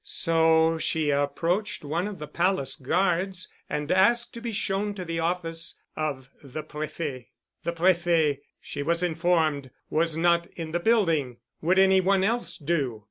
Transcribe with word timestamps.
So 0.03 0.79
she 0.79 1.11
approached 1.11 1.83
one 1.85 2.07
of 2.07 2.17
the 2.17 2.25
palace 2.27 2.75
guards 2.75 3.49
and 3.69 3.91
asked 3.91 4.33
to 4.33 4.41
be 4.41 4.51
shown 4.51 4.95
to 4.95 5.05
the 5.05 5.19
office 5.19 5.77
of 5.95 6.27
the 6.41 6.63
Prefet. 6.63 7.27
The 7.63 7.71
Prefet, 7.73 8.39
she 8.59 8.81
was 8.81 9.03
informed, 9.03 9.69
was 9.91 10.17
not 10.17 10.47
in 10.55 10.71
the 10.71 10.79
building. 10.79 11.37
Would 11.61 11.77
any 11.77 12.01
one 12.01 12.23
else 12.23 12.57
do? 12.57 12.99